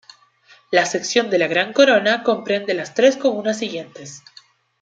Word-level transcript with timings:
La 0.71 0.87
sección 0.87 1.29
de 1.29 1.37
la 1.37 1.45
Gran 1.45 1.73
Corona 1.73 2.23
comprende 2.23 2.73
las 2.73 2.95
tres 2.95 3.17
comunas 3.17 3.59
siguientes 3.59 4.23